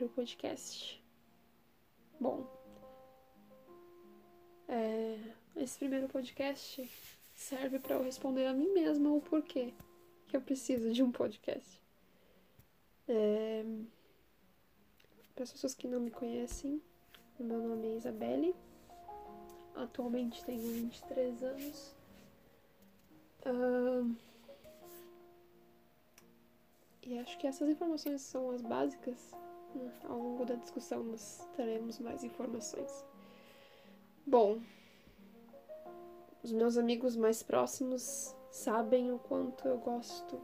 [0.00, 1.04] primeiro podcast.
[2.18, 2.46] Bom,
[4.66, 5.18] é,
[5.56, 6.90] esse primeiro podcast
[7.34, 9.74] serve para eu responder a mim mesma o porquê
[10.26, 11.78] que eu preciso de um podcast.
[13.06, 13.62] É,
[15.34, 16.80] para as pessoas que não me conhecem,
[17.38, 18.54] meu nome é Isabelle.
[19.74, 21.96] Atualmente tenho 23 anos.
[23.44, 24.16] Uh,
[27.02, 29.34] e acho que essas informações são as básicas.
[30.04, 33.04] Ao longo da discussão nós teremos mais informações.
[34.26, 34.60] Bom,
[36.42, 40.40] os meus amigos mais próximos sabem o quanto eu gosto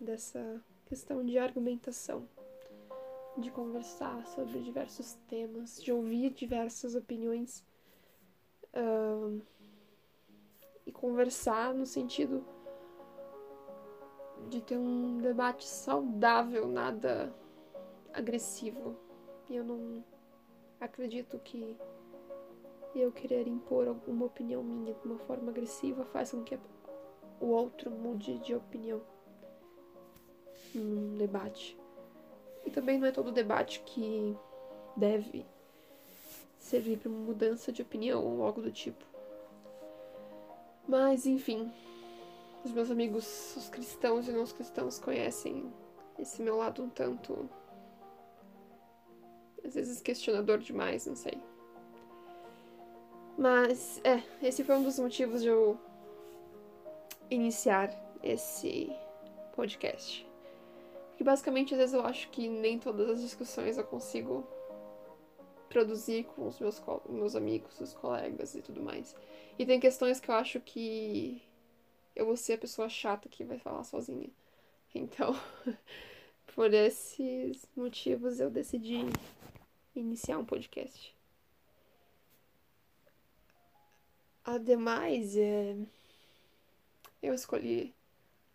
[0.00, 2.28] dessa questão de argumentação,
[3.38, 7.64] de conversar sobre diversos temas, de ouvir diversas opiniões
[8.74, 9.40] uh,
[10.84, 12.44] e conversar no sentido
[14.48, 17.34] de ter um debate saudável, nada
[18.12, 18.96] agressivo.
[19.48, 20.04] E eu não
[20.80, 21.76] acredito que
[22.94, 26.58] eu querer impor alguma opinião minha de uma forma agressiva faz com que
[27.40, 29.00] o outro mude de opinião
[30.74, 31.76] num debate.
[32.64, 34.36] E também não é todo debate que
[34.96, 35.44] deve
[36.58, 39.04] servir para mudança de opinião ou algo do tipo.
[40.86, 41.70] Mas, enfim,
[42.64, 45.72] os meus amigos, os cristãos e não os cristãos, conhecem
[46.18, 47.48] esse meu lado um tanto.
[49.64, 51.40] Às vezes questionador demais, não sei.
[53.36, 55.78] Mas, é, esse foi um dos motivos de eu
[57.30, 57.90] iniciar
[58.22, 58.90] esse
[59.54, 60.26] podcast.
[61.10, 64.46] Porque basicamente, às vezes eu acho que nem todas as discussões eu consigo
[65.68, 69.16] produzir com os meus, meus amigos, os colegas e tudo mais.
[69.58, 71.42] E tem questões que eu acho que
[72.14, 74.28] eu vou ser a pessoa chata que vai falar sozinha.
[74.94, 75.34] Então,
[76.54, 79.00] por esses motivos, eu decidi
[79.94, 81.14] iniciar um podcast.
[84.44, 85.76] Ademais, é...
[87.22, 87.94] eu escolhi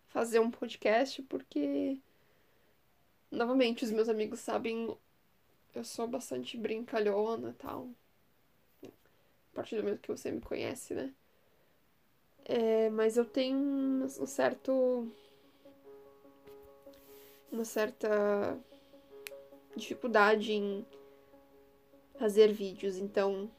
[0.08, 1.98] fazer um podcast porque,
[3.30, 4.96] novamente, os meus amigos sabem,
[5.74, 7.88] eu sou bastante brincalhona e tal.
[8.84, 11.12] A partir do momento que você me conhece, né?
[12.44, 15.10] É, mas eu tenho um certo.
[17.50, 18.58] Uma certa
[19.74, 20.86] dificuldade em
[22.18, 23.50] fazer vídeos, então.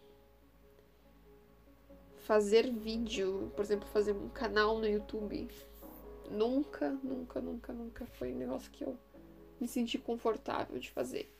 [2.18, 5.50] Fazer vídeo, por exemplo, fazer um canal no YouTube,
[6.30, 8.96] nunca, nunca, nunca, nunca foi um negócio que eu
[9.60, 11.34] me senti confortável de fazer.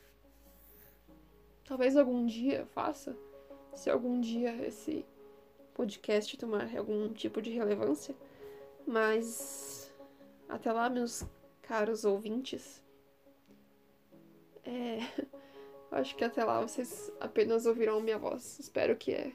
[1.64, 3.16] Talvez algum dia eu faça,
[3.72, 5.06] se algum dia esse
[5.74, 8.14] podcast tomar algum tipo de relevância,
[8.84, 9.92] mas
[10.48, 11.24] até lá, meus
[11.70, 12.82] caros ouvintes,
[14.64, 14.98] é,
[15.92, 18.58] acho que até lá vocês apenas ouvirão minha voz.
[18.58, 19.30] Espero que é,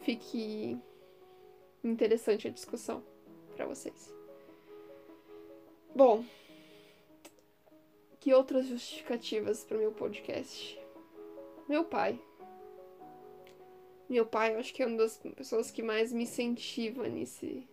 [0.00, 0.78] fique
[1.84, 3.04] interessante a discussão
[3.54, 4.14] para vocês.
[5.94, 6.24] Bom,
[8.18, 10.80] que outras justificativas para o meu podcast?
[11.68, 12.18] Meu pai
[14.08, 17.66] meu pai, eu acho que é uma das pessoas que mais me incentiva nesse,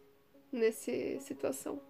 [0.52, 1.82] nessa situação.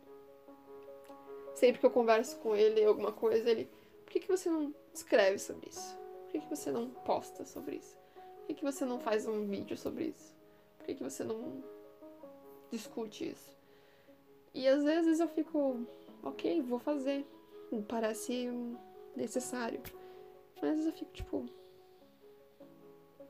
[1.61, 3.69] Sempre que eu converso com ele alguma coisa, ele.
[4.03, 5.95] Por que, que você não escreve sobre isso?
[5.95, 7.95] Por que, que você não posta sobre isso?
[8.15, 10.35] Por que, que você não faz um vídeo sobre isso?
[10.79, 11.63] Por que, que você não
[12.71, 13.55] discute isso?
[14.55, 15.85] E às vezes eu fico,
[16.23, 17.27] ok, vou fazer.
[17.87, 18.49] Parece
[19.15, 19.83] necessário.
[20.59, 21.45] Mas às vezes eu fico tipo,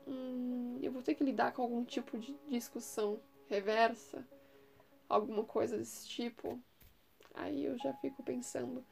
[0.06, 3.20] hum, eu vou ter que lidar com algum tipo de discussão
[3.50, 4.26] reversa,
[5.06, 6.58] alguma coisa desse tipo.
[7.34, 8.84] Aí eu já fico pensando,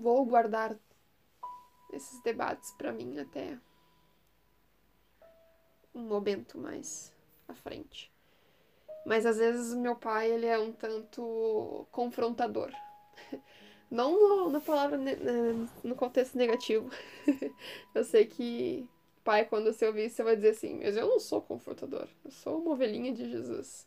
[0.00, 0.76] vou guardar
[1.92, 3.58] esses debates para mim até
[5.94, 7.12] um momento mais
[7.48, 8.12] à frente.
[9.04, 12.70] Mas às vezes meu pai ele é um tanto confrontador.
[13.90, 14.98] Não na palavra
[15.84, 16.90] no contexto negativo.
[17.94, 18.88] eu sei que
[19.26, 22.60] pai, quando você ouvir você vai dizer assim: Mas eu não sou confortador, eu sou
[22.60, 23.84] uma ovelhinha de Jesus.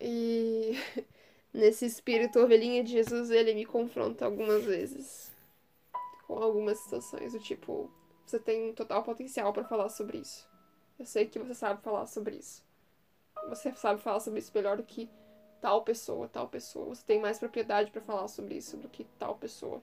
[0.00, 0.72] E
[1.52, 5.30] nesse espírito, ovelhinha de Jesus, ele me confronta algumas vezes
[6.26, 7.90] com algumas situações, do tipo:
[8.24, 10.48] Você tem total potencial para falar sobre isso.
[10.98, 12.64] Eu sei que você sabe falar sobre isso.
[13.48, 15.10] Você sabe falar sobre isso melhor do que
[15.60, 16.86] tal pessoa, tal pessoa.
[16.94, 19.82] Você tem mais propriedade para falar sobre isso do que tal pessoa.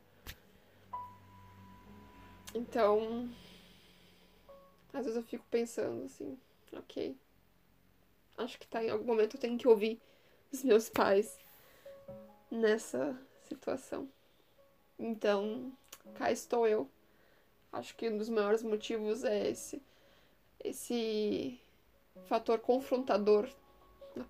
[2.54, 3.30] Então,
[4.94, 6.38] às vezes eu fico pensando assim,
[6.74, 7.16] ok.
[8.38, 10.02] Acho que tá em algum momento eu tenho que ouvir
[10.52, 11.38] os meus pais
[12.50, 14.08] nessa situação.
[14.98, 15.72] Então,
[16.16, 16.90] cá estou eu.
[17.72, 19.82] Acho que um dos maiores motivos é esse.
[20.64, 21.60] Esse
[22.26, 23.48] fator confrontador
[24.16, 24.26] na,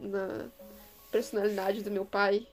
[0.00, 0.50] na
[1.10, 2.46] personalidade do meu pai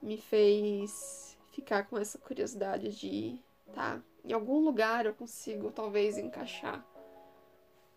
[0.00, 3.38] me fez ficar com essa curiosidade de,
[3.74, 6.84] tá, em algum lugar eu consigo talvez encaixar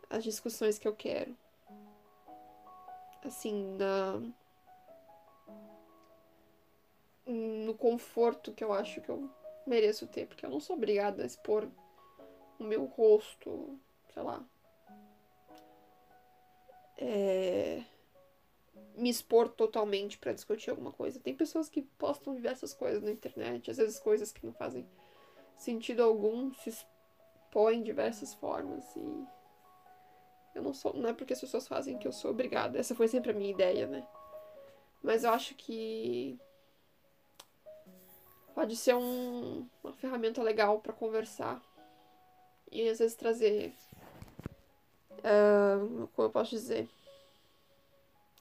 [0.09, 1.35] as discussões que eu quero.
[3.23, 4.21] Assim, na
[7.25, 9.29] no conforto que eu acho que eu
[9.65, 11.67] mereço ter, porque eu não sou obrigada a expor
[12.59, 13.79] o meu rosto,
[14.13, 14.43] sei lá.
[16.97, 17.83] É...
[18.95, 21.19] Me expor totalmente para discutir alguma coisa.
[21.19, 24.87] Tem pessoas que postam diversas coisas na internet, às vezes coisas que não fazem
[25.57, 29.25] sentido algum, se expõem de diversas formas e
[30.55, 32.77] eu não sou, não é porque as pessoas fazem que eu sou obrigada.
[32.77, 34.07] Essa foi sempre a minha ideia, né?
[35.01, 36.39] Mas eu acho que
[38.53, 41.61] pode ser um, uma ferramenta legal para conversar
[42.71, 43.73] e às vezes trazer,
[45.19, 46.89] uh, como eu posso dizer,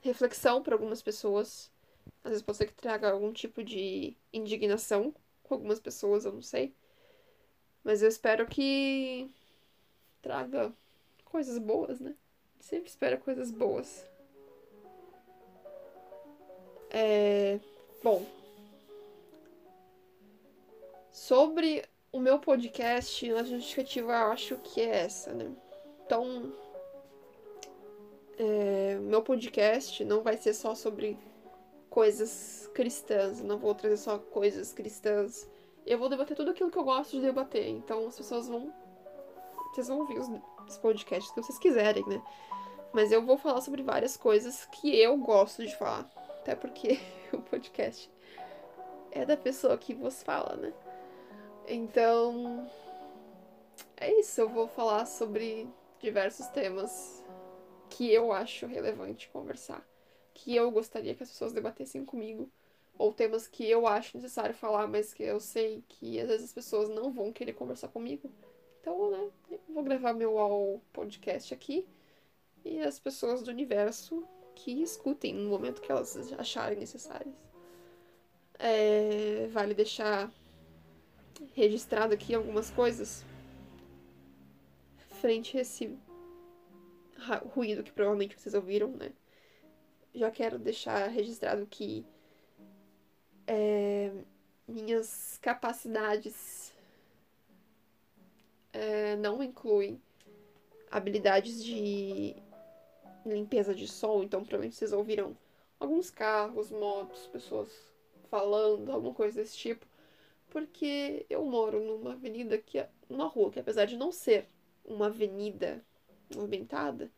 [0.01, 1.71] reflexão para algumas pessoas.
[2.25, 6.43] Às vezes pode ser que traga algum tipo de indignação com algumas pessoas, eu não
[6.43, 6.75] sei.
[7.85, 9.31] Mas eu espero que
[10.23, 10.73] traga
[11.25, 12.15] coisas boas, né?
[12.61, 14.09] Sempre espera coisas boas.
[16.91, 17.59] É...
[18.03, 18.25] Bom,
[21.13, 25.53] Sobre o meu podcast, a justificativa eu acho que é essa, né?
[26.07, 26.51] Então,
[28.39, 31.19] é, meu podcast não vai ser só sobre
[31.91, 35.47] coisas cristãs, não vou trazer só coisas cristãs.
[35.85, 37.69] Eu vou debater tudo aquilo que eu gosto de debater.
[37.69, 38.73] Então as pessoas vão.
[39.71, 40.29] Vocês vão ouvir os,
[40.67, 42.23] os podcasts que vocês quiserem, né?
[42.91, 46.11] Mas eu vou falar sobre várias coisas que eu gosto de falar.
[46.41, 46.99] Até porque
[47.35, 48.11] o podcast
[49.11, 50.73] é da pessoa que vos fala, né?
[51.69, 52.69] Então,
[53.97, 54.41] é isso.
[54.41, 55.69] Eu vou falar sobre
[56.01, 57.25] diversos temas
[57.89, 59.87] que eu acho relevante conversar,
[60.35, 62.51] que eu gostaria que as pessoas debatessem comigo,
[62.99, 66.53] ou temas que eu acho necessário falar, mas que eu sei que às vezes as
[66.53, 68.31] pessoas não vão querer conversar comigo.
[68.81, 71.87] Então, né, eu vou gravar meu podcast aqui
[72.65, 77.35] e as pessoas do universo que escutem no momento que elas acharem necessárias.
[78.59, 80.33] É, vale deixar
[81.55, 83.25] registrado aqui algumas coisas.
[85.21, 85.97] Frente a esse
[87.55, 89.13] ruído que provavelmente vocês ouviram, né?
[90.15, 92.05] Já quero deixar registrado que
[93.47, 94.11] é,
[94.67, 96.73] minhas capacidades
[98.73, 100.01] é, não incluem
[100.91, 102.37] habilidades de
[103.25, 105.37] limpeza de som, então provavelmente vocês ouviram
[105.79, 107.69] alguns carros, motos, pessoas
[108.29, 109.87] falando, alguma coisa desse tipo
[110.53, 114.47] porque eu moro numa avenida que é uma rua que apesar de não ser
[114.85, 115.83] uma avenida
[116.37, 117.11] movimentada,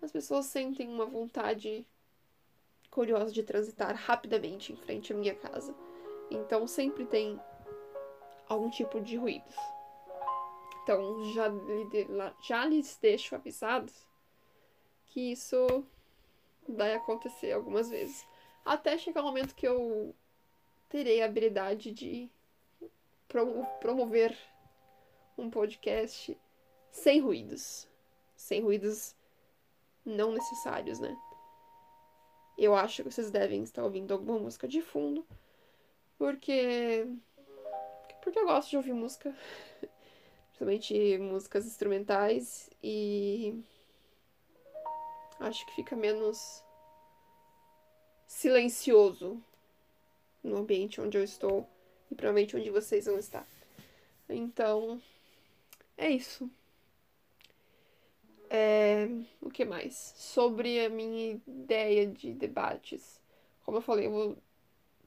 [0.00, 1.84] as pessoas sentem uma vontade
[2.88, 5.74] curiosa de transitar rapidamente em frente à minha casa.
[6.30, 7.40] Então sempre tem
[8.48, 9.56] algum tipo de ruídos.
[10.84, 11.48] Então já,
[12.40, 14.06] já lhes deixo avisados
[15.06, 15.84] que isso
[16.68, 18.24] vai acontecer algumas vezes.
[18.64, 20.14] Até chegar o momento que eu
[20.88, 22.30] terei a habilidade de
[23.80, 24.36] promover
[25.38, 26.36] um podcast
[26.90, 27.88] sem ruídos.
[28.36, 29.14] Sem ruídos
[30.04, 31.16] não necessários, né?
[32.58, 35.26] Eu acho que vocês devem estar ouvindo alguma música de fundo,
[36.18, 37.06] porque.
[38.22, 39.34] Porque eu gosto de ouvir música,
[40.48, 43.62] principalmente músicas instrumentais, e.
[45.38, 46.62] Acho que fica menos
[48.26, 49.42] silencioso
[50.42, 51.66] no ambiente onde eu estou
[52.10, 53.46] e provavelmente onde vocês vão estar.
[54.28, 55.00] Então,
[55.96, 56.50] é isso.
[58.48, 59.08] É,
[59.40, 60.12] o que mais?
[60.16, 63.20] Sobre a minha ideia de debates.
[63.64, 64.38] Como eu falei, eu vou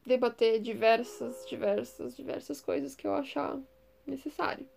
[0.06, 3.60] debater diversas, diversas, diversas coisas que eu achar
[4.06, 4.68] necessário.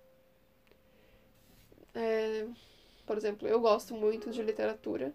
[1.95, 2.47] É,
[3.07, 5.15] por exemplo, eu gosto muito de literatura.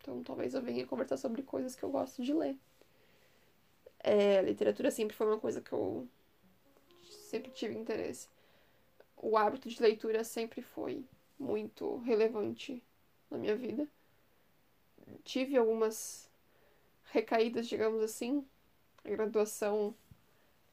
[0.00, 2.56] Então talvez eu venha conversar sobre coisas que eu gosto de ler.
[3.98, 6.08] É, literatura sempre foi uma coisa que eu
[7.30, 8.28] sempre tive interesse.
[9.16, 11.04] O hábito de leitura sempre foi
[11.38, 12.82] muito relevante
[13.30, 13.86] na minha vida.
[15.22, 16.28] Tive algumas
[17.04, 18.44] recaídas, digamos assim.
[19.04, 19.94] A graduação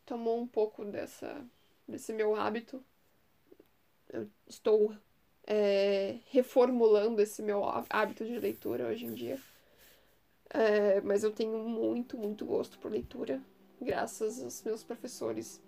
[0.05, 1.45] tomou um pouco dessa,
[1.87, 2.83] desse meu hábito.
[4.09, 4.95] Eu estou
[5.45, 9.39] é, reformulando esse meu hábito de leitura hoje em dia.
[10.49, 13.41] É, mas eu tenho muito, muito gosto por leitura.
[13.79, 15.61] graças aos meus professores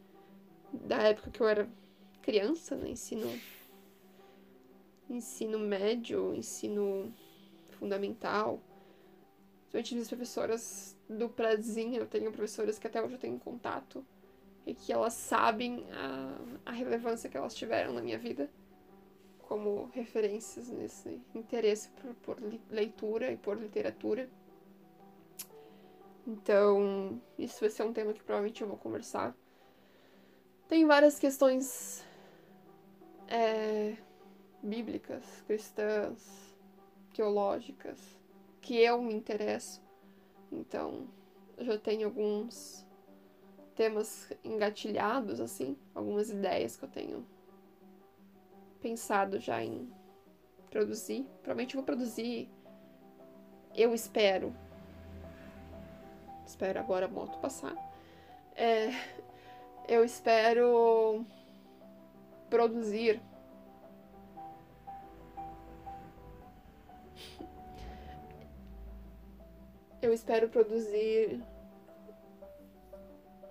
[0.73, 1.69] da época que eu era
[2.21, 2.89] criança, né?
[2.89, 3.27] Ensino,
[5.09, 7.13] ensino médio, ensino
[7.71, 8.59] fundamental.
[9.61, 14.05] Principalmente minhas professoras do prézinho, eu tenho professoras que até hoje eu tenho contato
[14.65, 18.49] e que elas sabem a, a relevância que elas tiveram na minha vida
[19.49, 22.38] como referências nesse interesse por, por
[22.69, 24.29] leitura e por literatura.
[26.27, 29.35] Então, isso vai ser um tema que provavelmente eu vou conversar.
[30.69, 32.05] Tem várias questões
[33.27, 33.97] é,
[34.61, 36.55] bíblicas, cristãs,
[37.11, 37.99] teológicas,
[38.61, 39.81] que eu me interesso.
[40.51, 41.07] Então,
[41.57, 42.85] já tenho alguns
[43.73, 47.25] temas engatilhados, assim, algumas ideias que eu tenho
[48.79, 49.91] pensado já em
[50.69, 51.23] produzir.
[51.41, 52.47] Provavelmente vou produzir,
[53.75, 54.55] eu espero.
[56.45, 57.75] Espero agora a moto passar.
[58.55, 58.91] É,
[59.89, 61.25] eu espero
[62.48, 63.19] produzir
[70.00, 71.43] eu espero produzir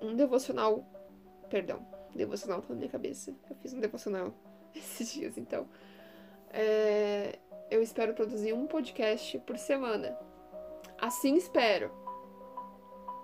[0.00, 0.85] um devocional.
[1.50, 3.35] Perdão, devocional tá na minha cabeça.
[3.50, 4.33] Eu fiz um devocional
[4.75, 5.68] esses dias, então.
[6.50, 10.16] É, eu espero produzir um podcast por semana.
[11.00, 11.90] Assim espero.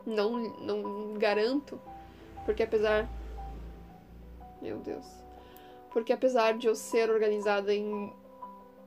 [0.05, 1.81] Não, não garanto,
[2.45, 3.09] porque apesar.
[4.61, 5.07] Meu Deus.
[5.91, 8.13] Porque apesar de eu ser organizada em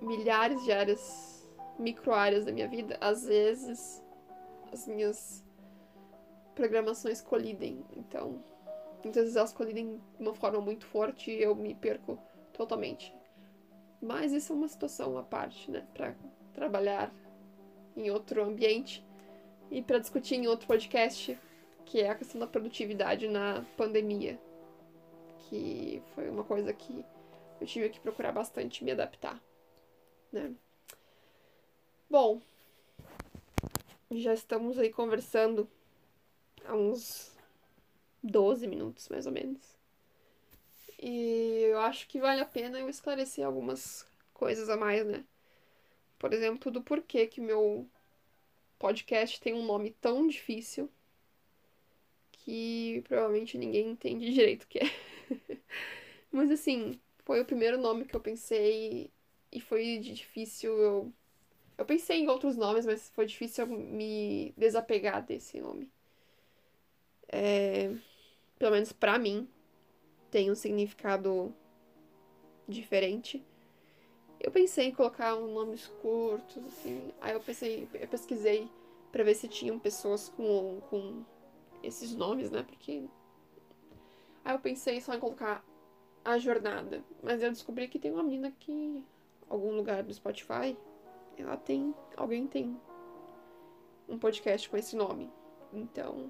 [0.02, 1.48] milhares de áreas,
[1.80, 4.04] micro áreas da minha vida, às vezes
[4.72, 5.44] as minhas
[6.56, 7.86] programações colidem.
[7.96, 8.44] Então,
[9.04, 12.20] muitas vezes elas colidem de uma forma muito forte e eu me perco
[12.54, 13.14] totalmente.
[14.02, 15.86] Mas isso é uma situação à parte, né?
[15.94, 16.16] Para
[16.54, 17.14] trabalhar
[17.96, 19.06] em outro ambiente
[19.72, 21.38] e para discutir em outro podcast,
[21.88, 24.40] que é a questão da produtividade na pandemia,
[25.50, 27.04] que foi uma coisa que
[27.62, 29.42] eu tive que procurar bastante me adaptar,
[30.32, 30.54] né?
[32.10, 32.42] Bom,
[34.12, 35.68] já estamos aí conversando
[36.66, 37.32] há uns
[38.22, 39.78] 12 minutos, mais ou menos.
[41.02, 45.24] E eu acho que vale a pena eu esclarecer algumas coisas a mais, né?
[46.20, 47.88] Por exemplo, do porquê que meu
[48.78, 50.90] podcast tem um nome tão difícil
[52.48, 54.90] que provavelmente ninguém entende direito o que é.
[56.32, 59.12] Mas assim, foi o primeiro nome que eu pensei
[59.52, 61.14] e foi difícil eu
[61.78, 65.92] eu pensei em outros nomes, mas foi difícil me desapegar desse nome.
[67.28, 67.94] É,
[68.58, 69.48] pelo menos para mim,
[70.32, 71.54] tem um significado
[72.68, 73.46] diferente.
[74.40, 77.14] Eu pensei em colocar nomes curtos, assim.
[77.22, 78.68] Aí eu pensei, eu pesquisei
[79.12, 81.24] para ver se tinham pessoas com, com
[81.84, 82.64] esses nomes, né?
[82.64, 83.08] Porque.
[84.44, 85.64] Aí eu pensei só em colocar
[86.24, 87.04] a jornada.
[87.22, 89.04] Mas eu descobri que tem uma menina que.
[89.50, 90.78] Algum lugar do Spotify
[91.38, 91.96] ela tem.
[92.16, 92.80] Alguém tem
[94.08, 95.32] um podcast com esse nome.
[95.72, 96.30] Então.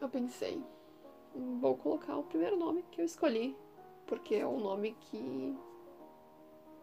[0.00, 0.62] Eu pensei.
[1.60, 3.56] Vou colocar o primeiro nome que eu escolhi.
[4.06, 5.56] Porque é o nome que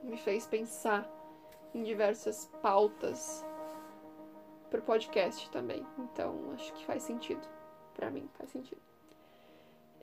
[0.04, 1.10] me fez pensar
[1.74, 3.46] em diversas pautas
[4.74, 5.86] pro podcast também.
[6.00, 7.48] Então, acho que faz sentido.
[7.94, 8.82] para mim, faz sentido.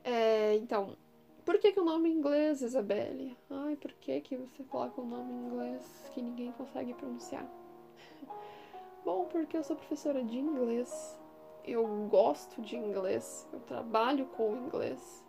[0.01, 0.95] É, então,
[1.43, 3.37] por que, que o nome em inglês, Isabelle?
[3.49, 7.45] Ai, por que, que você coloca um nome em inglês que ninguém consegue pronunciar?
[9.03, 11.19] Bom, porque eu sou professora de inglês,
[11.65, 15.25] eu gosto de inglês, eu trabalho com inglês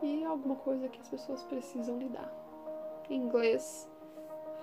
[0.00, 2.32] e é alguma coisa que as pessoas precisam lidar.
[3.10, 3.90] Inglês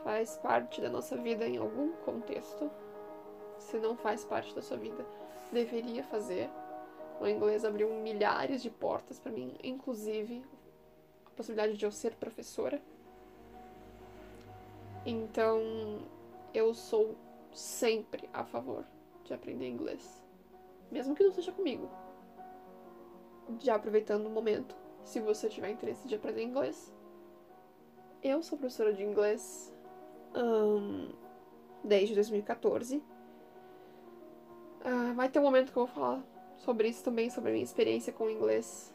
[0.02, 2.72] faz parte da nossa vida em algum contexto.
[3.58, 5.06] Se não faz parte da sua vida,
[5.52, 6.50] deveria fazer
[7.20, 10.44] o inglês abriu milhares de portas para mim, inclusive
[11.26, 12.82] a possibilidade de eu ser professora.
[15.06, 15.62] Então,
[16.54, 17.16] eu sou
[17.54, 18.86] sempre a favor
[19.24, 20.22] de aprender inglês,
[20.92, 21.90] mesmo que não seja comigo.
[23.60, 26.94] Já aproveitando o momento, se você tiver interesse de aprender inglês,
[28.22, 29.74] eu sou professora de inglês
[31.84, 33.02] desde 2014.
[34.86, 36.24] Uh, vai ter um momento que eu vou falar
[36.58, 38.94] sobre isso também, sobre a minha experiência com o inglês,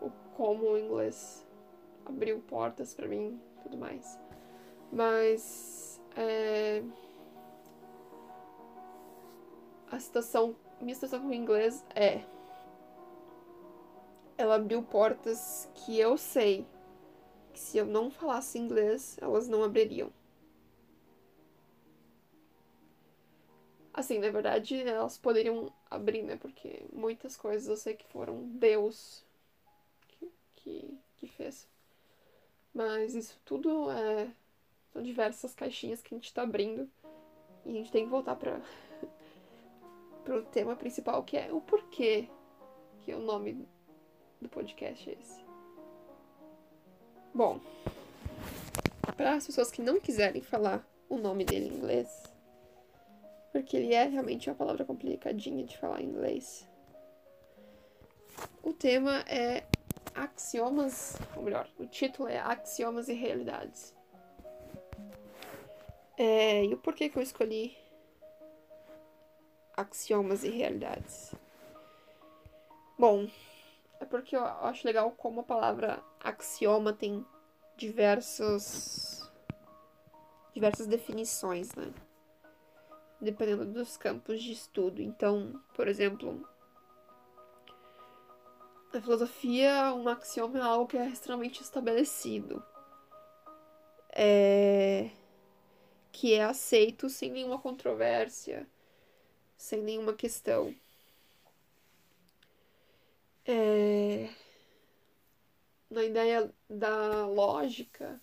[0.00, 1.44] o como o inglês
[2.06, 4.18] abriu portas para mim, tudo mais.
[4.92, 6.82] Mas é,
[9.90, 12.22] a situação, minha situação com o inglês é
[14.38, 16.66] ela abriu portas que eu sei
[17.52, 20.10] que se eu não falasse inglês, elas não abririam.
[23.94, 26.36] Assim, na verdade, elas poderiam abrir, né?
[26.36, 29.22] Porque muitas coisas eu sei que foram Deus
[30.08, 31.68] que, que, que fez.
[32.74, 34.30] Mas isso tudo é.
[34.92, 36.88] São diversas caixinhas que a gente tá abrindo.
[37.64, 38.60] E a gente tem que voltar para
[40.24, 42.28] pro tema principal, que é o porquê
[43.00, 43.66] que o nome
[44.40, 45.44] do podcast é esse.
[47.34, 47.60] Bom,
[49.16, 52.31] para as pessoas que não quiserem falar o nome dele em inglês,
[53.52, 56.66] porque ele é realmente uma palavra complicadinha de falar em inglês.
[58.62, 59.64] O tema é
[60.14, 63.94] axiomas, ou melhor, o título é Axiomas e Realidades.
[66.16, 67.76] É, e o porquê que eu escolhi
[69.76, 71.34] axiomas e realidades?
[72.98, 73.28] Bom,
[73.98, 77.24] é porque eu acho legal como a palavra axioma tem
[77.76, 79.30] diversos
[80.54, 81.92] diversas definições, né?
[83.22, 85.00] Dependendo dos campos de estudo.
[85.00, 86.44] Então, por exemplo,
[88.92, 92.60] na filosofia, um axioma é algo que é extremamente estabelecido.
[94.10, 95.08] É...
[96.10, 98.66] Que é aceito sem nenhuma controvérsia,
[99.56, 100.74] sem nenhuma questão.
[103.46, 104.28] É...
[105.88, 108.20] Na ideia da lógica,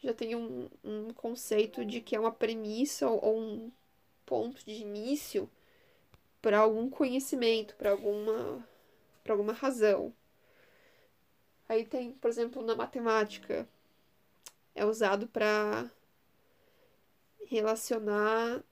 [0.00, 3.72] já tem um, um conceito de que é uma premissa ou um
[4.32, 5.46] ponto de início
[6.40, 8.66] para algum conhecimento, para alguma,
[9.22, 10.10] para alguma razão.
[11.68, 13.68] Aí tem, por exemplo, na matemática,
[14.74, 15.90] é usado para
[17.44, 18.64] relacionar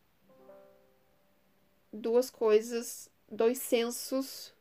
[1.93, 4.55] duas coisas, dois sensos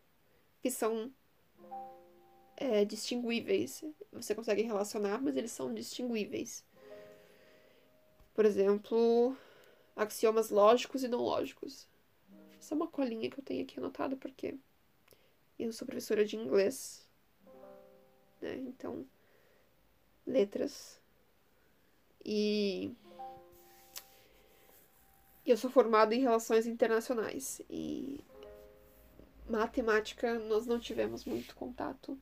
[0.62, 1.14] que são
[2.58, 3.86] é, distinguíveis.
[4.12, 6.62] Você consegue relacionar, mas eles são distinguíveis.
[8.34, 9.38] Por exemplo,
[10.00, 11.88] axiomas lógicos e não lógicos.
[12.58, 14.56] Essa é uma colinha que eu tenho aqui anotada porque
[15.58, 17.06] eu sou professora de inglês,
[18.42, 18.56] né?
[18.56, 19.06] Então,
[20.26, 21.02] letras.
[22.24, 22.94] E
[25.46, 28.22] eu sou formada em relações internacionais e
[29.50, 32.18] matemática nós não tivemos muito contato.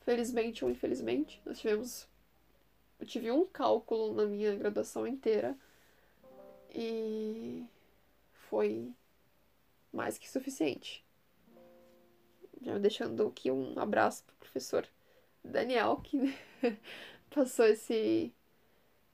[0.00, 2.08] Felizmente ou infelizmente, nós tivemos
[2.98, 5.56] eu tive um cálculo na minha graduação inteira
[6.80, 7.66] e
[8.48, 8.94] foi
[9.92, 11.04] mais que suficiente.
[12.62, 14.86] Já deixando aqui um abraço pro professor
[15.42, 16.32] Daniel, que
[17.34, 18.32] passou esse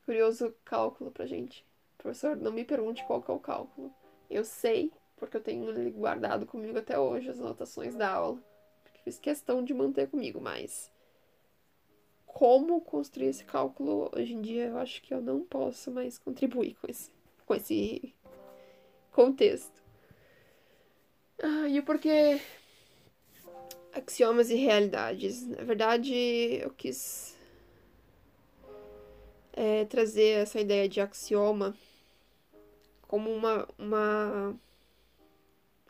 [0.04, 1.64] curioso cálculo pra gente.
[1.96, 3.90] Professor, não me pergunte qual é o cálculo.
[4.28, 8.44] Eu sei, porque eu tenho guardado comigo até hoje, as anotações da aula.
[8.82, 10.92] Porque fiz questão de manter comigo, mas
[12.26, 16.74] como construir esse cálculo hoje em dia, eu acho que eu não posso mais contribuir
[16.74, 17.13] com esse
[17.46, 18.14] com esse
[19.12, 19.82] contexto.
[21.42, 22.40] Ah, e o porquê
[23.92, 25.46] axiomas e realidades?
[25.46, 27.36] Na verdade, eu quis
[29.52, 31.76] é, trazer essa ideia de axioma
[33.06, 34.58] como uma, uma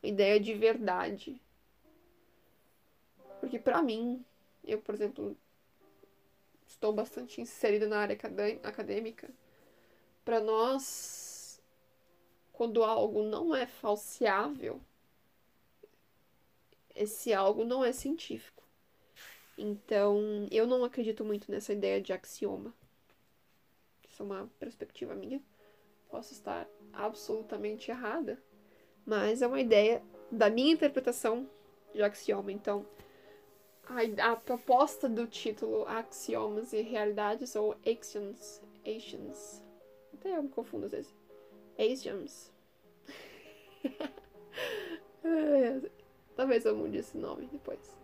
[0.02, 1.40] ideia de verdade.
[3.40, 4.24] Porque para mim,
[4.62, 5.36] eu, por exemplo,
[6.66, 8.18] estou bastante inserida na área
[8.62, 9.30] acadêmica.
[10.24, 11.23] Para nós
[12.54, 14.80] quando algo não é falseável,
[16.94, 18.62] esse algo não é científico.
[19.58, 22.72] Então, eu não acredito muito nessa ideia de axioma.
[24.08, 25.42] Isso é uma perspectiva minha.
[26.08, 28.40] Posso estar absolutamente errada,
[29.04, 31.48] mas é uma ideia da minha interpretação
[31.92, 32.52] de axioma.
[32.52, 32.86] Então,
[33.84, 39.60] a, a proposta do título Axiomas e Realidades, ou Axioms, Axioms,
[40.12, 41.23] até eu me confundo às vezes
[41.78, 42.52] Asians.
[46.36, 47.96] Talvez eu mude esse nome depois.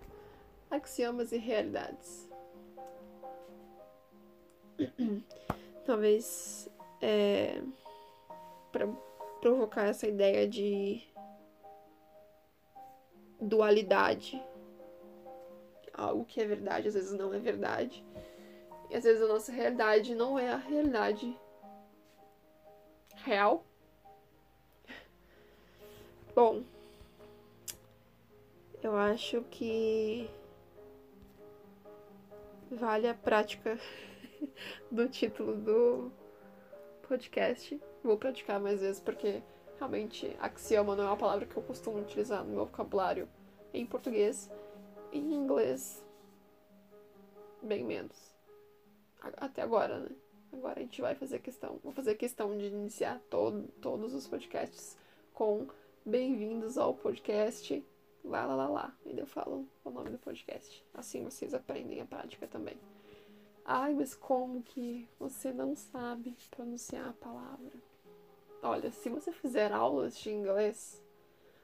[0.70, 2.28] Axiomas e realidades.
[5.84, 6.70] Talvez
[7.02, 7.60] é,
[8.70, 8.86] para
[9.40, 11.02] provocar essa ideia de
[13.40, 14.40] dualidade.
[15.92, 18.04] Algo que é verdade, às vezes não é verdade.
[18.88, 21.38] E às vezes a nossa realidade não é a realidade
[23.24, 23.64] real.
[26.34, 26.62] Bom,
[28.82, 30.30] eu acho que
[32.70, 33.78] vale a prática
[34.90, 36.12] do título do
[37.06, 37.80] podcast.
[38.02, 39.42] Vou praticar mais vezes porque
[39.76, 43.28] realmente axioma não é uma palavra que eu costumo utilizar no meu vocabulário
[43.74, 44.50] em português.
[45.12, 46.04] Em inglês,
[47.60, 48.34] bem menos.
[49.20, 50.10] Até agora, né?
[50.52, 51.78] Agora a gente vai fazer questão.
[51.82, 54.98] Vou fazer questão de iniciar todo, todos os podcasts
[55.32, 55.68] com
[56.04, 57.86] bem-vindos ao podcast
[58.24, 58.92] lá, lá, lá, lá.
[59.06, 60.84] E eu falo o nome do podcast.
[60.92, 62.76] Assim vocês aprendem a prática também.
[63.64, 67.70] Ai, mas como que você não sabe pronunciar a palavra?
[68.60, 71.00] Olha, se você fizer aulas de inglês,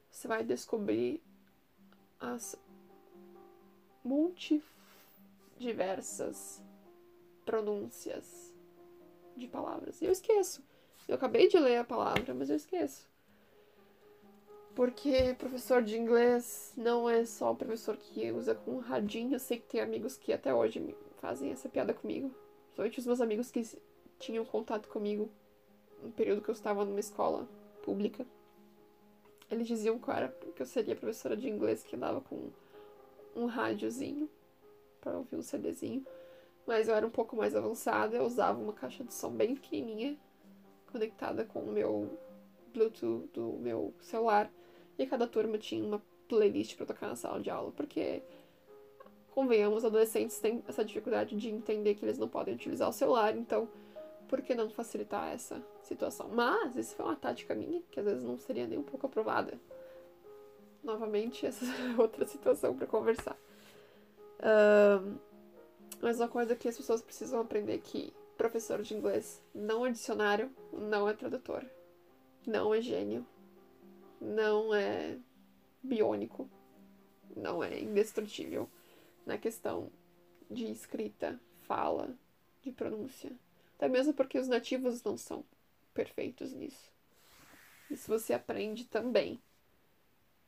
[0.09, 1.21] você vai descobrir
[2.21, 2.55] as
[4.05, 6.63] multidiversas
[7.45, 8.55] pronúncias
[9.37, 10.01] de palavras.
[10.01, 10.63] Eu esqueço.
[11.07, 13.09] Eu acabei de ler a palavra, mas eu esqueço.
[14.75, 19.35] Porque professor de inglês não é só o professor que usa com um radinho.
[19.35, 22.31] Eu sei que tem amigos que até hoje fazem essa piada comigo.
[22.67, 23.63] Principalmente os meus amigos que
[24.19, 25.31] tinham contato comigo
[26.03, 27.49] no período que eu estava numa escola
[27.83, 28.27] pública.
[29.51, 32.51] Eles diziam que eu, era, que eu seria professora de inglês que andava com
[33.35, 34.29] um rádiozinho
[35.01, 36.05] para ouvir um CDzinho.
[36.67, 40.17] Mas eu era um pouco mais avançada, eu usava uma caixa de som bem pequenininha,
[40.91, 42.19] conectada com o meu
[42.75, 44.51] Bluetooth do meu celular.
[44.99, 48.23] E cada turma tinha uma playlist para tocar na sala de aula, porque
[49.31, 53.69] convenhamos, adolescentes têm essa dificuldade de entender que eles não podem utilizar o celular, então
[54.27, 56.29] por que não facilitar essa situação?
[56.29, 59.59] Mas isso foi uma tática minha, que às vezes não seria nem um pouco aprovada.
[60.83, 63.37] Novamente, essa é outra situação para conversar.
[64.41, 65.17] Um,
[66.01, 69.91] mas uma coisa que as pessoas precisam aprender é que professor de inglês não é
[69.91, 71.65] dicionário, não é tradutor,
[72.47, 73.27] não é gênio,
[74.21, 75.19] não é
[75.83, 76.49] biônico,
[77.35, 78.69] não é indestrutível
[79.25, 79.91] na questão
[80.51, 82.17] de escrita, fala,
[82.63, 83.33] de pronúncia.
[83.77, 85.45] Até mesmo porque os nativos não são
[85.93, 86.93] perfeitos nisso.
[87.91, 89.41] Isso você aprende também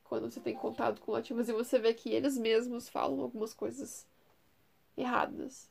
[0.04, 4.06] quando você tem contato com nativos e você vê que eles mesmos falam algumas coisas
[4.98, 5.70] erradas.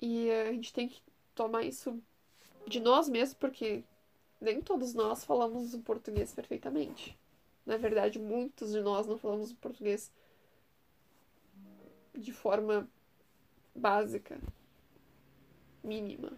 [0.00, 1.00] E a gente tem que
[1.34, 2.02] tomar isso
[2.66, 3.82] de nós mesmos, porque
[4.40, 7.18] nem todos nós falamos o português perfeitamente.
[7.64, 10.12] Na verdade, muitos de nós não falamos o português
[12.14, 12.88] de forma
[13.74, 14.38] básica,
[15.82, 16.32] mínima.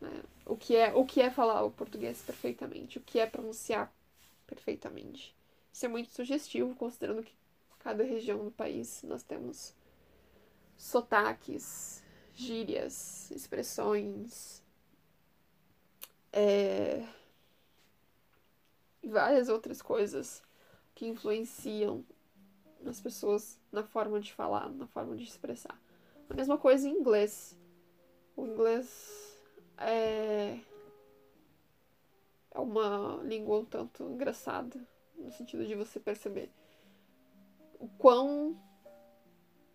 [0.00, 0.22] Né?
[0.44, 3.92] O, que é, o que é falar o português perfeitamente, o que é pronunciar
[4.46, 5.34] perfeitamente.
[5.72, 7.32] Isso é muito sugestivo, considerando que
[7.84, 9.74] cada região do país nós temos
[10.74, 12.02] sotaques,
[12.34, 14.62] gírias, expressões,
[16.32, 17.06] é,
[19.02, 20.42] e várias outras coisas
[20.94, 22.02] que influenciam
[22.80, 25.78] nas pessoas na forma de falar, na forma de expressar.
[26.30, 27.56] A mesma coisa em inglês.
[28.34, 29.38] O inglês
[29.76, 30.58] é
[32.50, 34.80] é uma língua um tanto engraçada,
[35.16, 36.50] no sentido de você perceber
[37.78, 38.56] o quão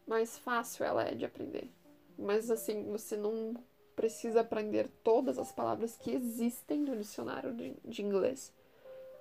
[0.08, 1.72] mais fácil ela é de aprender.
[2.18, 3.54] Mas assim, você não
[3.96, 8.54] precisa aprender todas as palavras que existem no dicionário de, de inglês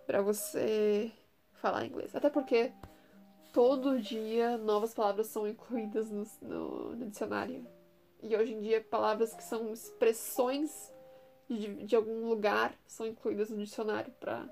[0.07, 1.13] para você
[1.55, 2.15] falar inglês.
[2.15, 2.73] Até porque
[3.53, 7.67] todo dia novas palavras são incluídas no, no, no dicionário.
[8.23, 10.93] E hoje em dia, palavras que são expressões
[11.49, 14.49] de, de algum lugar são incluídas no dicionário para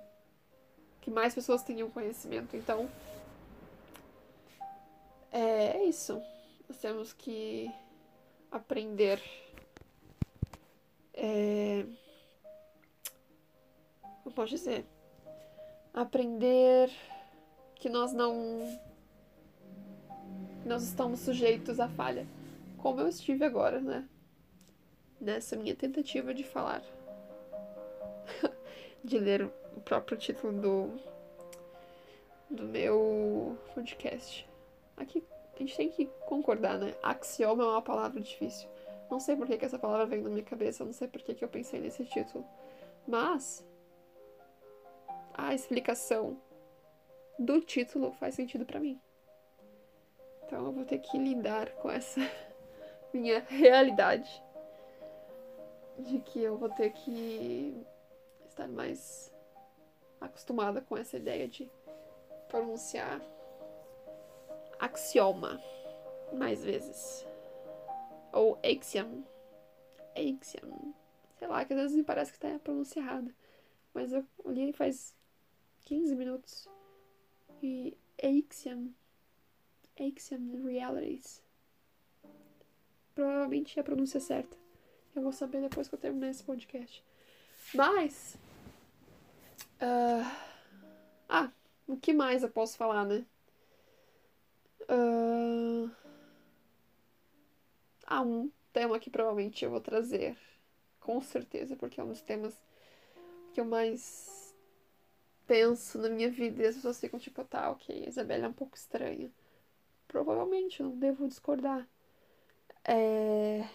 [1.00, 2.56] que mais pessoas tenham conhecimento.
[2.56, 2.88] Então,
[5.36, 6.22] é, é isso.
[6.68, 7.70] Nós temos que
[8.50, 9.20] aprender
[11.16, 11.86] é,
[14.22, 14.84] como posso dizer?
[15.94, 16.90] Aprender
[17.76, 18.78] que nós não.
[20.64, 22.26] nós estamos sujeitos à falha.
[22.76, 24.06] Como eu estive agora, né?
[25.18, 26.82] Nessa minha tentativa de falar.
[29.02, 31.00] de ler o próprio título do.
[32.50, 34.46] do meu podcast.
[34.96, 35.22] Aqui
[35.54, 36.94] a gente tem que concordar, né?
[37.02, 38.68] Axioma é uma palavra difícil.
[39.10, 41.34] Não sei por que, que essa palavra veio na minha cabeça, não sei por que,
[41.34, 42.44] que eu pensei nesse título.
[43.06, 43.64] Mas
[45.32, 46.36] a explicação
[47.38, 49.00] do título faz sentido para mim.
[50.44, 52.20] Então eu vou ter que lidar com essa
[53.12, 54.42] minha realidade
[55.98, 57.84] de que eu vou ter que
[58.48, 59.32] estar mais
[60.20, 61.70] acostumada com essa ideia de
[62.48, 63.20] pronunciar
[64.78, 65.60] axioma
[66.32, 67.26] mais vezes
[68.36, 69.24] ou Axiom.
[70.14, 70.94] Axiom.
[71.38, 73.34] Sei lá, que às vezes me parece que tá a pronúncia errada.
[73.94, 75.16] Mas eu li faz
[75.86, 76.68] 15 minutos.
[77.62, 78.90] E Axiom.
[79.98, 81.42] Axiom Realities.
[83.14, 84.56] Provavelmente é a pronúncia certa.
[85.14, 87.02] Eu vou saber depois que eu terminar esse podcast.
[87.74, 88.36] Mas.
[89.80, 90.30] Uh,
[91.26, 91.50] ah,
[91.86, 93.24] o que mais eu posso falar, né?
[94.88, 95.90] Uh,
[98.06, 100.36] há um tema que provavelmente eu vou trazer,
[101.00, 102.54] com certeza, porque é um dos temas
[103.52, 104.54] que eu mais
[105.46, 108.52] penso na minha vida e as pessoas ficam tipo, tá, ok, a Isabela é um
[108.52, 109.30] pouco estranha.
[110.08, 111.86] Provavelmente, não devo discordar.
[112.84, 113.68] É...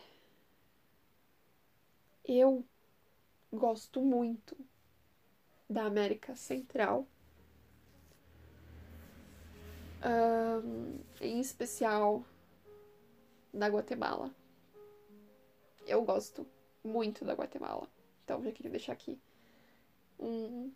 [2.24, 2.64] Eu
[3.52, 4.56] gosto muito
[5.70, 7.08] da América Central.
[11.20, 12.24] Em especial
[13.54, 14.34] da Guatemala.
[15.86, 16.48] Eu gosto
[16.84, 17.88] muito da Guatemala.
[18.24, 19.20] Então já queria deixar aqui
[20.20, 20.72] um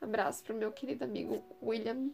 [0.00, 2.10] abraço para o meu querido amigo William,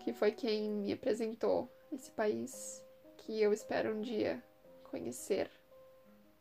[0.00, 2.84] que foi quem me apresentou esse país
[3.18, 4.42] que eu espero um dia
[4.84, 5.50] conhecer,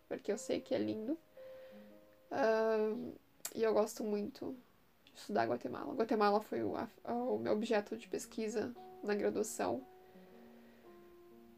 [0.08, 1.18] porque eu sei que é lindo.
[3.54, 4.56] E eu gosto muito
[5.20, 5.94] estudar Guatemala.
[5.94, 6.74] Guatemala foi o,
[7.06, 9.86] o meu objeto de pesquisa na graduação.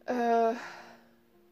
[0.02, 0.58] Uh,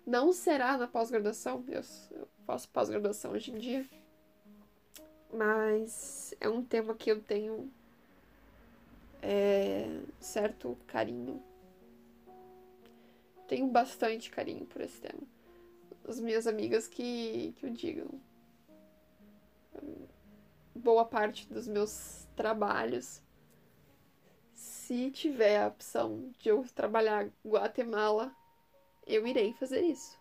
[0.05, 3.85] não será na pós-graduação, eu, eu faço pós-graduação hoje em dia,
[5.31, 7.71] mas é um tema que eu tenho
[9.21, 11.41] é, certo carinho.
[13.47, 15.21] Tenho bastante carinho por esse tema.
[16.07, 18.09] As minhas amigas que, que o digam.
[20.75, 23.21] Boa parte dos meus trabalhos,
[24.53, 28.33] se tiver a opção de eu trabalhar Guatemala,
[29.05, 30.17] eu irei fazer isso.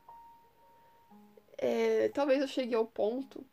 [1.56, 3.44] É, talvez eu chegue ao ponto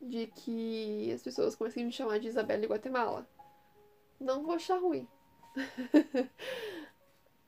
[0.00, 3.28] de que as pessoas comecem a me chamar de Isabela Guatemala.
[4.20, 5.08] Não vou achar ruim.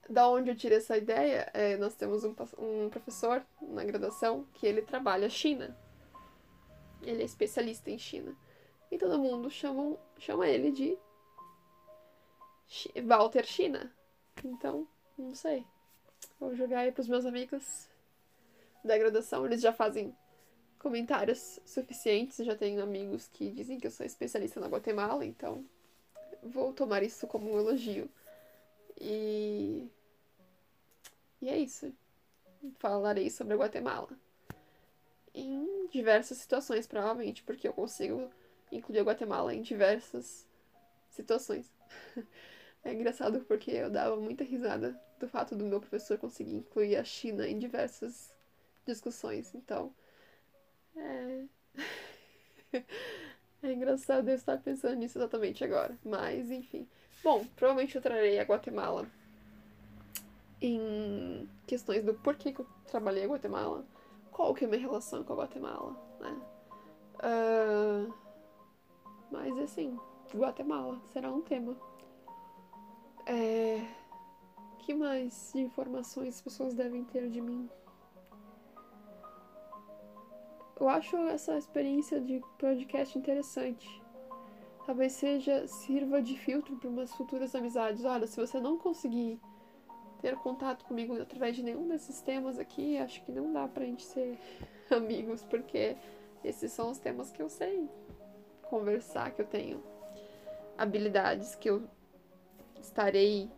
[0.08, 4.66] da onde eu tirei essa ideia, é, nós temos um, um professor na graduação que
[4.66, 5.76] ele trabalha China.
[7.02, 8.36] Ele é especialista em China.
[8.90, 10.98] E todo mundo chama, chama ele de
[13.04, 13.92] Walter China.
[14.44, 15.66] Então, não sei.
[16.38, 17.88] Vou jogar aí pros meus amigos
[18.84, 19.44] da graduação.
[19.44, 20.16] Eles já fazem
[20.78, 22.44] comentários suficientes.
[22.44, 25.64] Já tenho amigos que dizem que eu sou especialista na Guatemala, então
[26.42, 28.08] vou tomar isso como um elogio.
[29.00, 29.88] E.
[31.40, 31.92] E é isso.
[32.78, 34.08] Falarei sobre a Guatemala.
[35.40, 38.28] Em diversas situações, provavelmente, porque eu consigo
[38.72, 40.46] incluir a Guatemala em diversas
[41.10, 41.72] situações.
[42.84, 47.02] É engraçado porque eu dava muita risada do fato do meu professor conseguir incluir a
[47.02, 48.32] China em diversas
[48.86, 49.52] discussões.
[49.52, 49.92] Então,
[50.96, 51.44] é.
[53.64, 55.98] é engraçado eu estar pensando nisso exatamente agora.
[56.04, 56.88] Mas, enfim.
[57.22, 59.06] Bom, provavelmente eu trarei a Guatemala
[60.60, 63.84] em questões do porquê que eu trabalhei em Guatemala,
[64.38, 66.40] qual que é a minha relação com a Guatemala, né?
[67.16, 68.14] Uh,
[69.32, 69.98] mas assim,
[70.32, 71.76] Guatemala será um tema.
[73.26, 73.84] É,
[74.78, 77.68] que mais de informações as pessoas devem ter de mim?
[80.78, 84.00] Eu acho essa experiência de podcast interessante.
[84.86, 88.04] Talvez seja sirva de filtro para umas futuras amizades.
[88.04, 89.40] Olha, se você não conseguir
[90.20, 94.04] ter contato comigo através de nenhum desses temas aqui, acho que não dá pra gente
[94.04, 94.38] ser
[94.90, 95.96] amigos, porque
[96.44, 97.88] esses são os temas que eu sei
[98.62, 99.82] conversar, que eu tenho
[100.76, 101.82] habilidades, que eu
[102.80, 103.50] estarei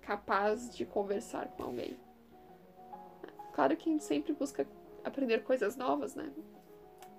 [0.00, 1.96] capaz de conversar com alguém.
[3.52, 4.66] Claro que a gente sempre busca
[5.04, 6.32] aprender coisas novas, né?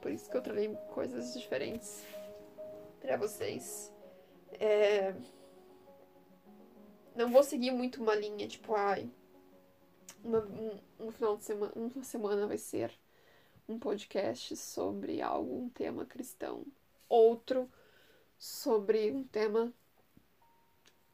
[0.02, 2.06] Por isso que eu trarei coisas diferentes
[3.00, 3.94] para vocês.
[4.60, 5.14] É...
[7.16, 9.10] Não vou seguir muito uma linha, tipo, ai,
[10.22, 12.92] uma, um, um, final de semana, uma semana vai ser
[13.70, 16.66] um podcast sobre algum tema cristão,
[17.08, 17.72] outro
[18.38, 19.74] sobre um tema,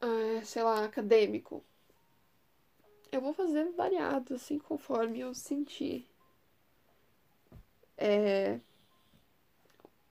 [0.01, 1.63] uh, sei lá, acadêmico.
[3.11, 6.09] Eu vou fazer variado, assim, conforme eu sentir
[7.95, 8.59] é,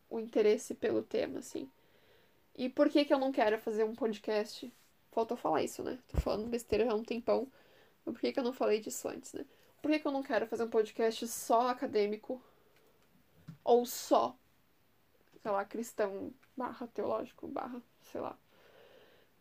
[0.08, 1.68] o interesse pelo tema, assim.
[2.54, 4.72] E por que que eu não quero fazer um podcast?
[5.10, 5.98] Faltou falar isso, né?
[6.08, 7.50] Tô falando besteira já há um tempão.
[8.04, 9.44] Mas por que que eu não falei disso antes, né?
[9.82, 12.40] Por que que eu não quero fazer um podcast só acadêmico?
[13.64, 14.36] Ou só,
[15.42, 18.38] sei lá, cristão barra teológico, barra, sei lá.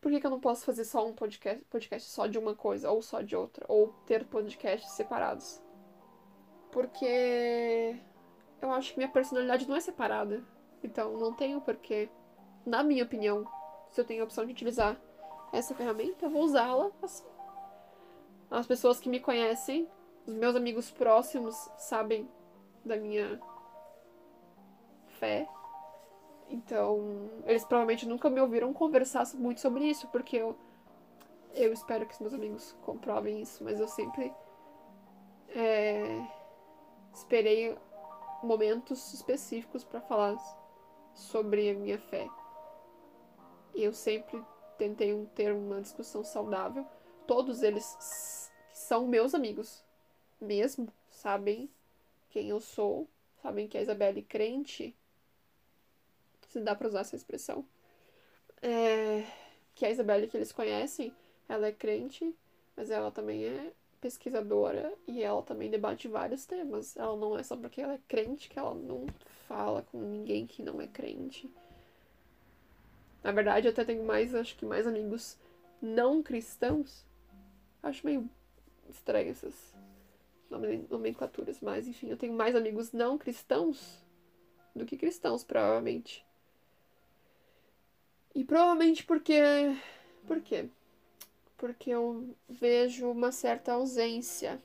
[0.01, 2.89] Por que, que eu não posso fazer só um podcast, podcast só de uma coisa,
[2.89, 3.65] ou só de outra?
[3.67, 5.62] Ou ter podcasts separados?
[6.71, 7.99] Porque
[8.62, 10.43] eu acho que minha personalidade não é separada.
[10.82, 12.10] Então não tenho porquê,
[12.65, 13.45] na minha opinião,
[13.89, 14.97] se eu tenho a opção de utilizar
[15.52, 17.26] essa ferramenta, eu vou usá-la assim.
[18.50, 19.88] As pessoas que me conhecem,
[20.26, 22.30] os meus amigos próximos sabem
[22.84, 23.40] da minha
[25.20, 25.48] fé.
[26.50, 30.56] Então, eles provavelmente nunca me ouviram conversar muito sobre isso, porque eu
[31.54, 34.34] eu espero que os meus amigos comprovem isso, mas eu sempre
[35.50, 36.26] é,
[37.14, 37.76] esperei
[38.44, 40.38] momentos específicos para falar
[41.14, 42.28] sobre a minha fé.
[43.74, 44.42] E eu sempre
[44.80, 46.88] tentei ter uma discussão saudável.
[47.28, 49.84] Todos eles são meus amigos,
[50.42, 51.70] mesmo, sabem
[52.30, 53.08] quem eu sou,
[53.44, 54.96] sabem que a Isabelle é crente,
[56.48, 57.63] se dá para usar essa expressão,
[58.62, 59.26] é,
[59.76, 61.13] que a Isabelle que eles conhecem,
[61.48, 62.34] ela é crente,
[62.76, 66.96] mas ela também é pesquisadora e ela também debate vários temas.
[66.96, 69.06] Ela não é só porque ela é crente que ela não
[69.48, 71.50] fala com ninguém que não é crente.
[73.23, 75.38] Na verdade, eu até tenho mais, acho que mais amigos
[75.82, 77.05] não cristãos.
[77.84, 78.29] Acho meio
[78.89, 79.73] estranho essas
[80.89, 84.03] nomenclaturas, mas enfim, eu tenho mais amigos não cristãos
[84.75, 86.25] do que cristãos, provavelmente.
[88.34, 89.41] E provavelmente porque.
[90.27, 90.69] Por quê?
[91.58, 94.62] Porque eu vejo uma certa ausência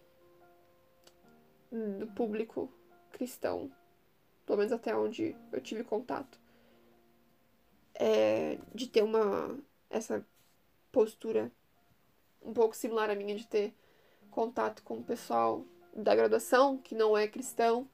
[1.98, 2.72] do público
[3.10, 3.70] cristão,
[4.46, 6.38] pelo menos até onde eu tive contato,
[7.94, 9.56] é de ter uma
[9.90, 10.26] essa
[10.90, 11.50] postura
[12.42, 13.72] um pouco similar à minha de ter
[14.30, 17.88] contato com o pessoal da graduação que não é cristão,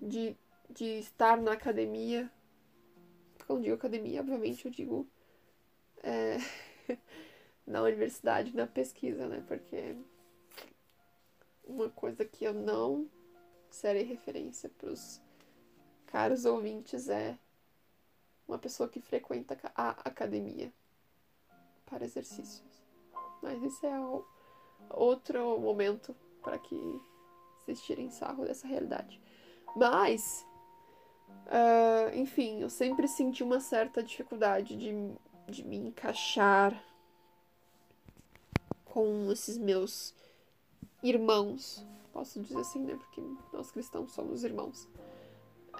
[0.00, 0.36] de,
[0.68, 2.30] de estar na academia.
[3.46, 5.06] Quando digo academia, obviamente eu digo
[6.02, 6.36] é,
[7.66, 9.42] na universidade, na pesquisa, né?
[9.48, 9.96] Porque
[11.64, 13.08] uma coisa que eu não
[13.70, 15.20] serei referência para os
[16.06, 17.38] caros ouvintes é
[18.50, 20.72] uma pessoa que frequenta a academia
[21.86, 22.82] para exercícios.
[23.40, 23.96] Mas esse é
[24.90, 27.00] outro momento para que
[27.58, 29.20] vocês tirem sarro dessa realidade.
[29.76, 30.44] Mas,
[31.46, 34.92] uh, enfim, eu sempre senti uma certa dificuldade de,
[35.48, 36.82] de me encaixar
[38.84, 40.12] com esses meus
[41.02, 41.86] irmãos.
[42.12, 42.96] Posso dizer assim, né?
[42.96, 44.88] Porque nós cristãos somos irmãos.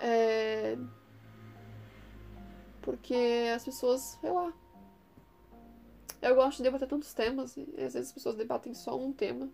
[0.00, 0.78] É...
[2.82, 3.14] Porque
[3.54, 4.52] as pessoas, sei lá.
[6.22, 9.50] Eu gosto de debater tantos temas, e às vezes as pessoas debatem só um tema.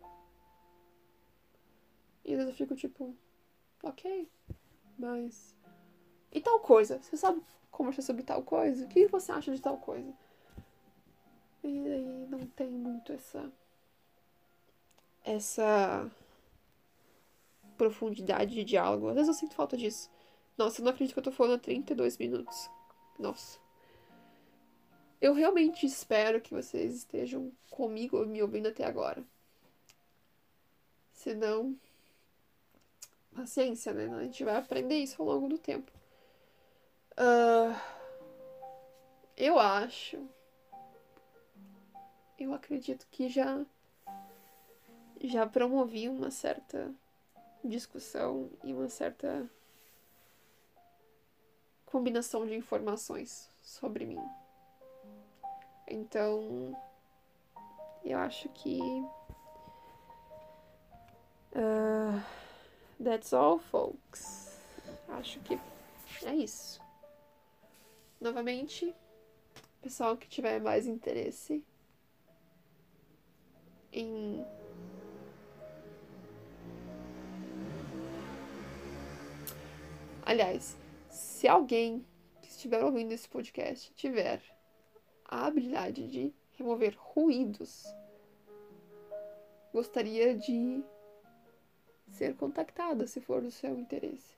[2.25, 3.15] E às vezes eu fico tipo,
[3.83, 4.29] ok,
[4.99, 5.55] mas.
[6.33, 7.01] E tal coisa?
[7.01, 8.85] Você sabe conversar sobre tal coisa?
[8.85, 10.12] O que você acha de tal coisa?
[11.62, 13.51] E aí não tem muito essa.
[15.25, 16.11] Essa.
[17.77, 19.09] Profundidade de diálogo.
[19.09, 20.11] Às vezes eu sinto falta disso.
[20.57, 22.71] Nossa, eu não acredito que eu tô falando há 32 minutos.
[23.18, 23.59] Nossa.
[25.20, 29.24] Eu realmente espero que vocês estejam comigo me ouvindo até agora.
[31.12, 31.76] Senão,
[33.35, 34.14] paciência, né?
[34.14, 35.90] A gente vai aprender isso ao longo do tempo.
[37.12, 37.74] Uh,
[39.37, 40.18] eu acho.
[42.38, 43.64] Eu acredito que já.
[45.22, 46.94] Já promovi uma certa
[47.64, 49.50] discussão e uma certa
[51.97, 54.21] combinação de informações sobre mim.
[55.89, 56.79] Então,
[58.05, 58.79] eu acho que.
[61.55, 62.21] Uh,
[63.03, 64.59] That's all, folks.
[65.09, 65.59] Acho que
[66.27, 66.83] é isso.
[68.21, 68.95] Novamente,
[69.81, 71.65] pessoal que tiver mais interesse
[73.91, 74.45] em
[80.27, 80.77] Aliás,
[81.16, 82.05] se alguém
[82.42, 84.42] que estiver ouvindo esse podcast tiver
[85.24, 87.85] a habilidade de remover ruídos,
[89.72, 90.85] gostaria de
[92.11, 94.37] ser contactada se for do seu interesse.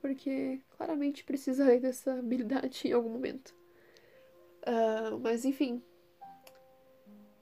[0.00, 3.52] Porque claramente precisarei dessa habilidade em algum momento.
[4.62, 5.82] Uh, mas enfim.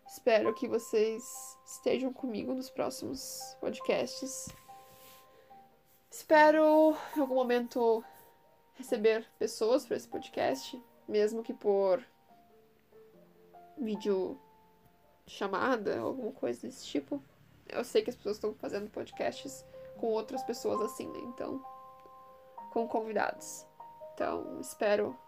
[0.08, 1.22] Espero que vocês
[1.66, 4.48] estejam comigo nos próximos podcasts.
[6.11, 8.02] Espero em algum momento
[8.77, 12.05] receber pessoas para esse podcast, mesmo que por
[13.79, 14.39] vídeo
[15.27, 17.22] chamada, alguma coisa desse tipo.
[17.68, 19.64] Eu sei que as pessoas estão fazendo podcasts
[19.99, 21.18] com outras pessoas assim, né?
[21.24, 21.62] Então,
[22.72, 23.66] com convidados.
[24.14, 25.18] Então, espero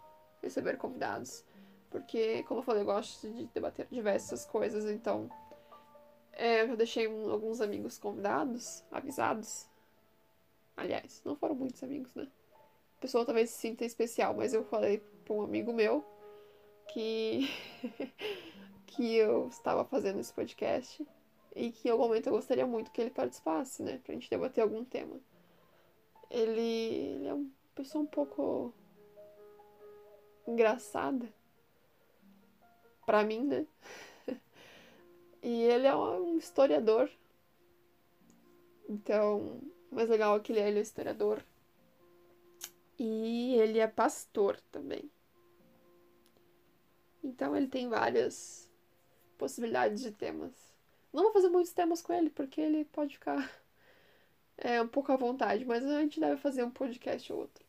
[0.43, 1.45] receber convidados.
[1.91, 5.29] Porque, como eu falei, eu gosto de debater diversas coisas, então.
[6.33, 9.67] É, eu deixei um, alguns amigos convidados, avisados.
[10.77, 12.29] Aliás, não foram muitos amigos, né?
[13.01, 16.05] Pessoa talvez se sinta especial, mas eu falei para um amigo meu
[16.89, 17.49] que.
[18.87, 21.07] que eu estava fazendo esse podcast
[21.55, 24.63] e que em algum momento eu gostaria muito que ele participasse, né, pra gente debater
[24.63, 25.21] algum tema.
[26.31, 28.75] Ele, ele é uma pessoa um pouco
[30.47, 31.33] engraçada
[33.07, 33.67] para mim, né?
[35.43, 37.09] e ele é um historiador.
[38.89, 41.43] Então, o mais legal é que ele é, ele é historiador
[42.99, 45.11] E ele é pastor também.
[47.23, 48.69] Então ele tem várias
[49.37, 50.53] possibilidades de temas.
[51.13, 53.51] Não vou fazer muitos temas com ele, porque ele pode ficar
[54.59, 57.65] é, um pouco à vontade, mas a gente deve fazer um podcast ou outro.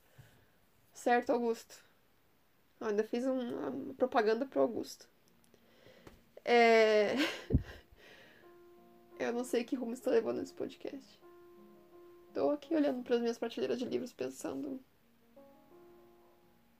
[0.93, 1.85] Certo, Augusto?
[2.81, 5.07] Eu ainda fiz um, uma propaganda pro Augusto.
[6.43, 7.15] É...
[9.19, 11.19] Eu não sei que rumo estou levando esse podcast.
[12.33, 14.79] Tô aqui olhando para as minhas prateleiras de livros pensando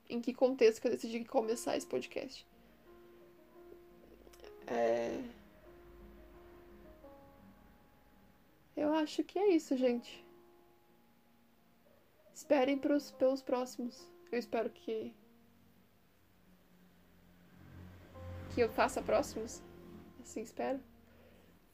[0.10, 2.46] em que contexto que eu decidi começar esse podcast.
[4.68, 5.24] É...
[8.76, 10.26] Eu acho que é isso, gente.
[12.34, 14.10] Esperem pros, pelos próximos.
[14.32, 15.14] Eu espero que.
[18.56, 19.62] Que eu faça próximos.
[20.22, 20.80] Assim espero.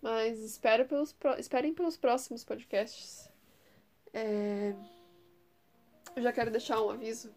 [0.02, 3.30] Mas espero pelos, esperem pelos próximos podcasts.
[4.14, 4.74] É...
[6.16, 7.32] Eu já quero deixar um aviso.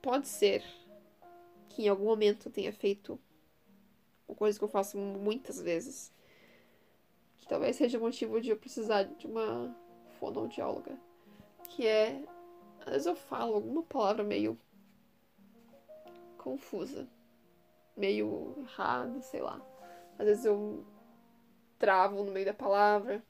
[0.00, 0.64] Pode ser
[1.68, 3.18] que em algum momento eu tenha feito
[4.28, 6.12] uma coisa que eu faço muitas vezes.
[7.38, 9.74] Que talvez seja o motivo de eu precisar de uma
[10.18, 10.98] fonoaudióloga.
[11.70, 12.22] Que é.
[12.80, 14.58] Às vezes eu falo alguma palavra meio.
[16.36, 17.08] confusa.
[17.96, 19.60] Meio errada, sei lá.
[20.18, 20.84] Às vezes eu
[21.78, 23.22] travo no meio da palavra.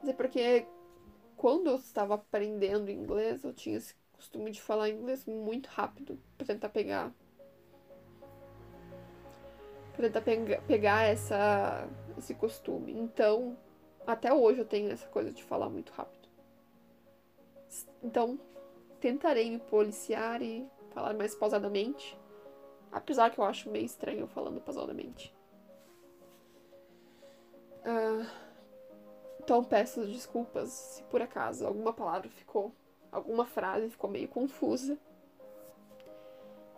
[0.00, 0.66] Mas é porque
[1.36, 6.46] quando eu estava aprendendo inglês, eu tinha esse costume de falar inglês muito rápido para
[6.46, 7.12] tentar pegar
[9.94, 11.88] para tentar pegar, pegar essa
[12.18, 12.92] esse costume.
[12.92, 13.56] Então,
[14.06, 16.28] até hoje eu tenho essa coisa de falar muito rápido.
[18.02, 18.38] Então,
[19.00, 22.18] tentarei me policiar e falar mais pausadamente,
[22.90, 25.34] apesar que eu acho meio estranho falando pausadamente.
[27.82, 28.26] Uh,
[29.38, 32.74] então peço desculpas se por acaso alguma palavra ficou,
[33.16, 34.98] alguma frase ficou meio confusa.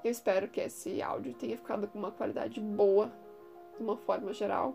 [0.05, 3.13] Eu espero que esse áudio tenha ficado com uma qualidade boa,
[3.77, 4.75] de uma forma geral,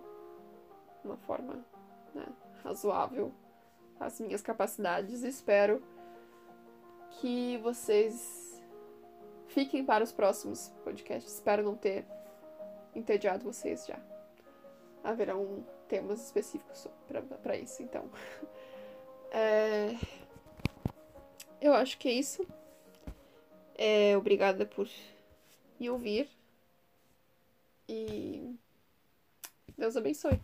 [1.03, 1.65] uma forma
[2.13, 2.25] né,
[2.63, 3.33] razoável
[3.97, 5.23] às minhas capacidades.
[5.23, 5.81] Espero
[7.11, 8.61] que vocês
[9.47, 11.33] fiquem para os próximos podcasts.
[11.33, 12.05] Espero não ter
[12.93, 13.99] entediado vocês já.
[15.01, 16.87] Haverão temas específicos
[17.41, 18.09] para isso, então.
[19.35, 19.97] É...
[21.63, 22.45] Eu acho que é isso.
[23.75, 24.85] É, obrigada por
[25.79, 26.27] me ouvir.
[27.87, 28.53] E
[29.77, 30.41] Deus abençoe.